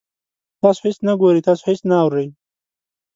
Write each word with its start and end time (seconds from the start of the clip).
تاسو 0.61 0.81
هیڅ 0.87 0.97
نه 1.07 1.13
ګورئ، 1.21 1.41
تاسو 1.47 1.63
هیڅ 1.69 1.79
نه 1.89 1.95
اورئ 2.03 2.27